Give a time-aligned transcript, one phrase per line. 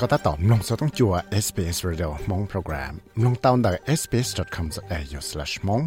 [0.00, 1.12] ก็ตัดต่อมลงสต้องจัว
[1.44, 5.84] SBS Radio มงโปรแกรมลงเตาดัก sbs.com.au/mong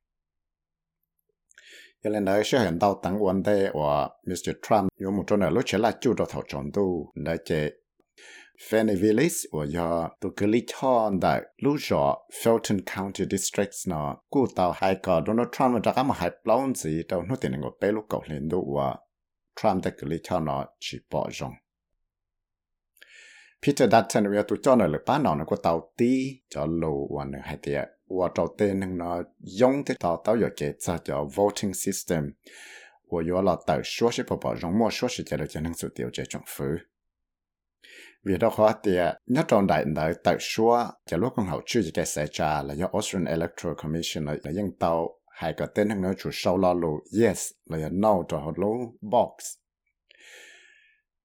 [2.04, 4.52] Cho nên đấy sẽ hiện tao tăng vấn đề và Mr.
[4.62, 7.72] Trump 有 một chỗ nào lúc trở lại chủ đầu thầu chọn tu đã chế
[8.71, 14.17] Fanny Willis và do tu cứ lý chọn đại lúc rõ Felton County Districts nó
[14.31, 17.61] cú tàu hai cờ Donald Trump đã có một hai plon gì đâu nó tiền
[17.61, 18.97] ngồi bé lúc cầu lên đủ và
[19.63, 21.53] Trump đã cứ lý chọn nó chỉ bỏ rong
[23.67, 27.25] Peter Dutton 为tu cho nó là bán nó nó có tàu tí cho lô và
[27.25, 31.25] nó hai tiệt và trâu tên nó dùng thế tàu tàu có cái cho cho
[31.25, 32.33] voting system
[33.11, 36.63] 我有了到说是不保容莫说是这了就能做掉这种服。
[38.26, 38.92] Vì đó khó thì
[39.26, 42.74] nhất trong đại đại tại số cho lúc con học chưa cái sẽ trả là
[42.74, 47.00] do Austrian Electoral Commission là dân tàu, hay cái tên nó chủ sau lo lù,
[47.22, 49.30] yes, là no cho họ lù box.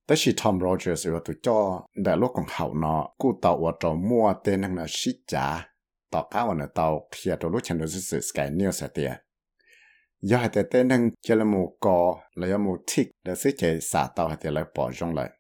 [0.06, 3.72] Tới khi Tom Rogers rồi tụi cho đại lúc con học nó cụ tàu ở
[3.80, 5.68] trò mua tên hàng nói sĩ trả
[6.10, 9.06] tàu cá ở tàu kia tàu lúc chân đó là Sky News thì
[10.20, 14.08] do hai tên hàng chơi là mù cò, là một tick để sẽ chế xả
[14.16, 15.30] tàu hay lại bỏ trong lại.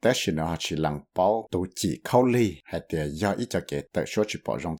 [0.00, 4.74] แต่ฉันหาชิลังเป้าตัวจีเข้าลีให้เตียยออีจะเกตแต่ชัวชิปอรง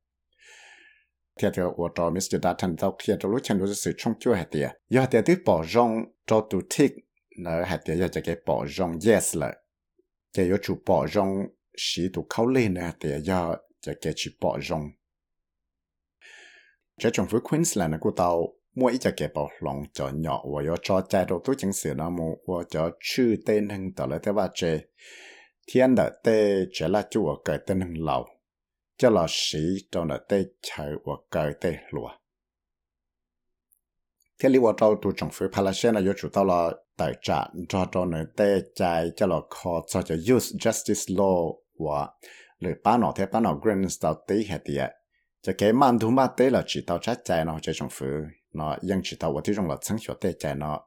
[1.34, 5.90] เทียเตียวอวตอมิสเตอร์ดาทันเต้าเทียตัวรู้ฉันรู้สึกช่องชั่วให้เตียยอเตียที่ปอรง
[6.28, 6.92] ตัวตุทิก
[7.42, 9.52] เนอให้เตียยอจะเกตปอรง yes เลย
[10.32, 11.30] เกยชูปอรง
[11.84, 13.40] สีตัวเข้าลีเนอเตียยอ
[13.84, 14.82] จะเกตชิปอรง
[17.00, 18.30] จะจงฟื้นควีนส์แลนด์กูเตา
[18.80, 21.94] mỗi giờ cái bảo lòng cho nhỏ và yo cho trái đầu tôi chính sự
[21.94, 24.80] nó mù và cho chữ tên hưng tờ lại thế ba chế
[25.72, 28.26] thiên đợi tê chế là chú ở cái tên hưng lão
[28.98, 29.58] cho là sĩ
[29.92, 32.08] trong đợi tê chạy và cái tê lùa
[34.38, 37.44] thiên lý và trâu tu trọng phía palashen là yo chủ tao là tài trả
[37.68, 42.08] cho cho nơi tê chạy cho là khó cho cho youth justice law và
[42.58, 44.90] lời ba nọ thế ba nọ green tao tí hẹt tiệt
[45.42, 48.39] cho cái mang thú ma tế là chỉ tao chắc chạy nó chơi trong phía
[48.52, 50.80] nó ยัง chỉ tàu ที่รง là chẳng hiểu tệ chạy nó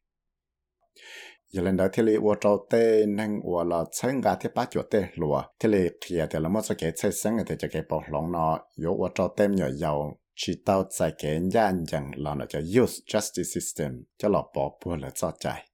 [1.54, 4.68] giờ lên đó thì li wo trâu tê nên wo là chẳng gà thì bắt
[4.72, 7.68] chuột tê lùa thì li kia thì là một số cái chơi sáng thì cho
[7.72, 11.86] cái bảo lòng nó yếu wo trâu tê nhỏ giàu chỉ tàu tại cái nhân
[11.86, 15.68] dân là nó cho use justice system cho là bỏ bùa là cho chạy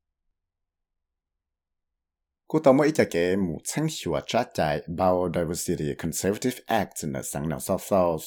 [2.48, 7.50] cú tàu mỗi cho cái một chẳng hiểu trả chạy Biodiversity Conservative Act là sáng
[7.50, 8.24] nào South South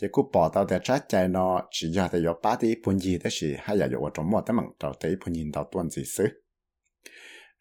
[0.00, 2.98] chỉ cú bỏ tao để trái chạy nó, chỉ giờ thì có ba tí phun
[2.98, 5.68] gì đó chỉ hay là có trong một tấm bằng tao tí phun nhìn tao
[5.72, 6.24] tuần gì xứ.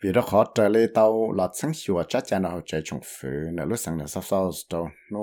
[0.04, 3.30] Vì đó khó trở lại tao là sáng hiệu trái chạy nó, chạy trong phứ
[3.54, 5.20] nếu lúc sáng là sao sau, tao nó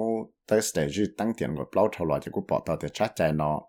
[0.46, 3.32] tới stage tăng tiền của bao thầu loại chỉ cú bỏ tao để trái chạy
[3.32, 3.60] nó.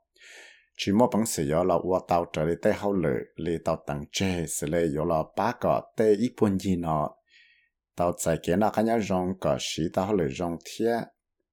[0.78, 4.03] Chỉ một bằng sự là qua tao trở lại tới hậu lử li tao tăng
[4.12, 7.09] chế sự lấy là ba cọ tê ít phun gì nó.
[7.96, 11.03] Tao chạy kia nó cái nhau rong cọ sĩ tao hậu lửa rong thiệt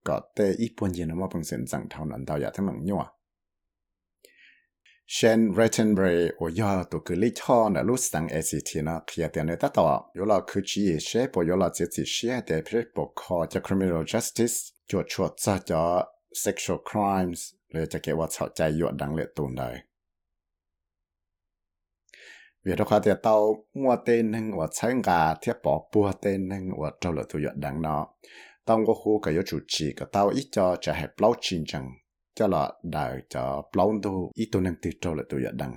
[0.08, 2.64] có tê ít buồn gì nó mà bằng sinh rằng thao nắn tao giả thế
[2.64, 3.04] mừng nhua
[5.06, 19.76] Shane Rattenbury 我要都个里头呢，路上 ACT 呢，去点呢得到，有了科技也些，不有了自己些的，譬如不靠叫 criminal justice，就出这叫 sexual crimes，เลยจะเกี่ยวว่าเข้าใจหยดดังเลยตูนเลย
[22.62, 23.36] เวียดความเดียวเตา
[23.82, 28.04] มัวเต้นหนึ่งว่าใช้งาเทียบปอปัวเต้นหนึ่งว่าเจ้าเลยตัวหยดดังเนาะ
[28.69, 31.91] tông có khu cái chủ trì cái tao ít cho cho hẹp lâu chín chẳng.
[32.35, 35.77] Cho là đại cho lâu đồ ít tôi năng tự trâu là tôi đăng.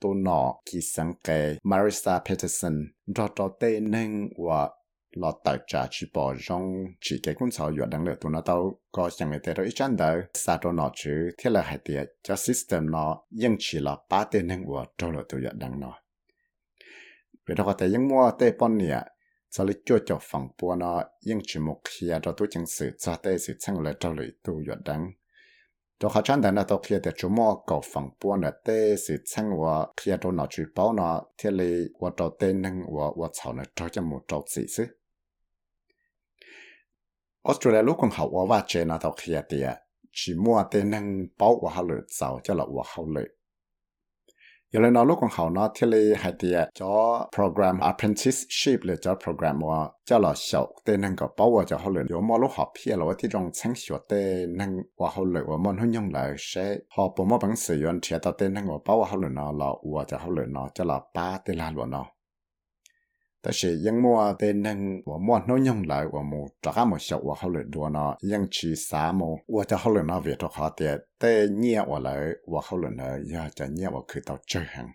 [0.00, 2.72] Tôi nọ khi sáng cái Marissa Peterson
[3.14, 4.68] cho cho tên nên và
[5.10, 8.40] là tại trả chỉ bỏ trong chỉ cái cuốn sổ dựa đăng được tôi nó
[8.40, 11.78] tao có chẳng người ta ít chân đỡ sao tôi nọ chứ, thế là hai
[11.84, 15.80] tiệt cho system nó nhưng chỉ là ba tên nên và trâu là tôi đăng
[15.80, 16.00] nó
[17.46, 19.02] vì đó có thể những mua tên bọn nè
[19.50, 22.90] cho lý cho cho phòng bùa nó nhưng chỉ một khi đó tôi chẳng sự
[22.98, 25.12] cho tới sự chẳng lại cho lý tu yuột đắng
[26.00, 29.16] cho họ chẳng đàn đó khi để chúng mua cầu phòng bùa nó tê sự
[29.24, 33.04] chẳng và khi đó nó chỉ bảo nó thì lý và đó tên năng và
[33.16, 34.62] và chào nó cho cho một trâu gì
[44.72, 46.30] chứ Australia lúc còn học ở và chơi nó tàu kia tiệt chỉ mua tên
[46.30, 46.30] năng bảo của họ lựa giàu cho là của họ lựa giờ lên nó lúc
[46.30, 50.18] còn học nó thì là hai tiệt cho program apprenticeship là cho program mà cho
[50.18, 52.96] là sầu tên năng có bảo của cho họ lựa nếu mà lúc học phía
[52.96, 56.76] là thì trong sáng sửa tên năng của họ lựa và môn hướng 用来 sẽ
[56.96, 59.28] họ bố mà bằng sử dụng thì tao tên năng của bảo của họ lựa
[59.28, 62.06] nó là của cho họ lựa nó cho là ba tên là luôn nó
[63.41, 74.93] 但是因我的能我莫弄用来我们这个么小我好了多呢，因去啥么我就好了那为着好的，但念我来我好了呢，也就念我去到这行。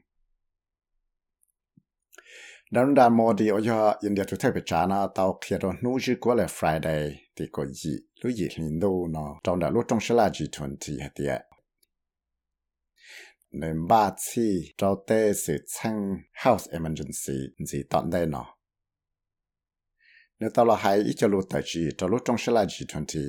[2.73, 11.45] ดังนั้นมอดี我要印度特别查呢，到看到努日过来 Friday 的个一，路一零度呢，找到路中是垃圾团体的。
[13.60, 16.16] nên ba chi cho tê sự chăng
[16.46, 18.56] house emergency, gì tận đây nó
[20.40, 22.86] nếu tao là hai ít cho lúc tại chỉ cho lúc trong sẽ là chỉ
[22.90, 23.20] thuần thì,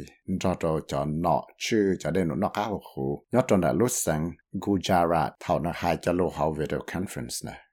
[0.40, 3.72] cho cho cho nọ chứ, cho đây nó nọ cá hồ khu nhớ cho là
[3.72, 7.65] lúc sáng Gujarat thảo nó hai cho lúc hậu video conference này.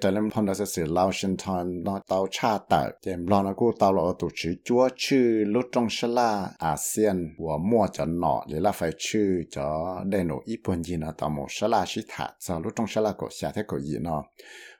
[0.00, 3.52] tại lâm phong đã sẽ lao sinh thon nó tàu cha tờ tìm lo nó
[3.56, 8.04] cũng tàu là tổ chức chúa chữ lúc trong sẽ là ASEAN và mua cho
[8.04, 11.68] nọ để là phải chữ cho đây nó ít buồn gì nó tàu một sẽ
[11.68, 14.24] là sĩ thả cho lúc trong sẽ là cổ xả thế cổ gì nó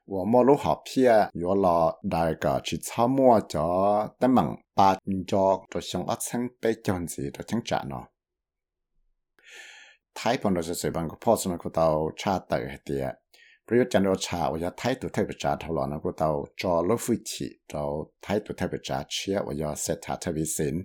[0.07, 4.45] 我莫路好片，有了大个去草木叫得门
[4.75, 8.09] 把叫就像一层被酱子就挺窄呢。
[10.13, 13.17] 台本就是随便个破事呢，个到差头一点。
[13.68, 16.30] ประโยชน์จันโอชาว่าไทยตัวไทยประจาทลอนะกูเตา
[16.62, 17.84] จอลฟุชิเรา
[18.22, 20.76] ไทยตัวไทยประจาเชียว่าจะเซตาทวิสิน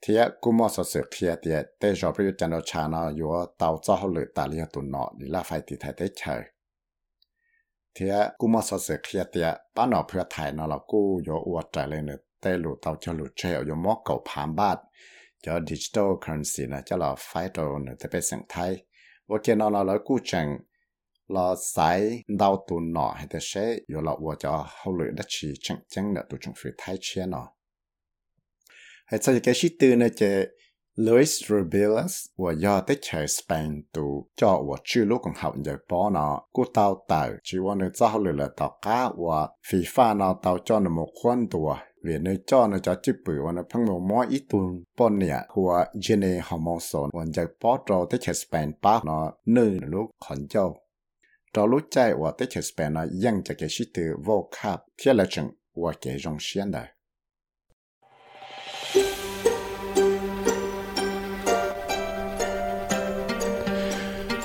[0.00, 3.28] เทียกูมอสเสือเคียเตียเตจอประโยชน์จันโอชาเนาะอยู่
[3.58, 6.42] เตาจ้าเขาเลยตาเลียตุนเนาะลีลาไฟติไทยได้เฉย
[7.92, 12.10] เทียกูมอสเสือเคียเตียป้านอเพื่อไทยเนาะเรากูอยู่อวดใจเลยเน
[12.40, 14.78] เตลูเตาจะหลุดเชลอยู่มอกเก่าพามบาท
[15.44, 18.70] จะดิจิทัลเคอร์เรนซีนะจะเราไฟตัวเนจะเป็นสังไทย
[19.28, 20.46] ว่าเกี่ยนเราเรากู้จัง
[21.28, 25.24] là sai, đau tụ nọ hay thế sẽ rồi là vợ cho hậu lưỡi đã
[25.28, 27.48] chỉ chẳng chẳng là tụ trong phía thái chia nọ.
[29.06, 30.46] Hay sau cái sĩ tư này chế
[30.96, 35.76] Luis Rubiales và do tới chơi Spain tụ cho và chưa lúc còn học giờ
[35.88, 39.48] bỏ nọ cô tao tàu, chỉ want được cho hậu lưỡi là tao cá và
[39.70, 41.68] phi pha nọ tao cho nó một quan tụ
[42.04, 45.18] vì nơi cho nó cho chữ bự và nó phăng một mối ít tuần bọn
[45.18, 50.10] nè của Jenny Homonson và giờ bỏ trâu tới chơi Spain ba nó nơi lúc
[50.28, 50.76] khẩn châu.
[51.52, 55.46] เรารู้ใจว่าเตชสเปนยังจะเกชิตือวอคับเทียลจัง
[55.82, 56.84] ว่าเกจงเชียนได้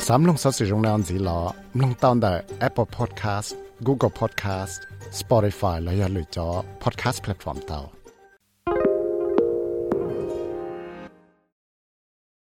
[0.07, 1.39] สามลงสัสิรงนานสีหลอ
[1.81, 2.33] ลงตอนได้
[2.68, 3.50] Apple Podcast
[3.88, 4.75] Google Podcast
[5.19, 6.47] Spotify และยังหรือจอ
[6.83, 8.00] Podcast Platform เตา